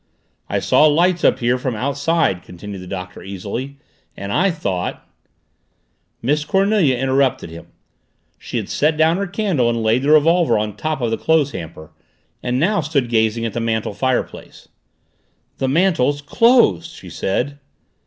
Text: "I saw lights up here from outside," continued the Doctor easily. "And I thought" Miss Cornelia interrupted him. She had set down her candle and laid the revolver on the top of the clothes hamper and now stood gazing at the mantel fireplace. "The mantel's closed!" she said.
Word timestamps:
"I 0.49 0.57
saw 0.57 0.87
lights 0.87 1.23
up 1.23 1.37
here 1.37 1.59
from 1.59 1.75
outside," 1.75 2.41
continued 2.41 2.81
the 2.81 2.87
Doctor 2.87 3.21
easily. 3.21 3.77
"And 4.17 4.31
I 4.31 4.49
thought" 4.49 5.07
Miss 6.23 6.43
Cornelia 6.43 6.97
interrupted 6.97 7.51
him. 7.51 7.67
She 8.39 8.57
had 8.57 8.67
set 8.67 8.97
down 8.97 9.17
her 9.17 9.27
candle 9.27 9.69
and 9.69 9.83
laid 9.83 10.01
the 10.01 10.09
revolver 10.09 10.57
on 10.57 10.71
the 10.71 10.77
top 10.77 11.01
of 11.01 11.11
the 11.11 11.19
clothes 11.19 11.51
hamper 11.51 11.91
and 12.41 12.59
now 12.59 12.81
stood 12.81 13.09
gazing 13.09 13.45
at 13.45 13.53
the 13.53 13.59
mantel 13.61 13.93
fireplace. 13.93 14.69
"The 15.59 15.67
mantel's 15.67 16.23
closed!" 16.23 16.89
she 16.89 17.11
said. 17.11 17.59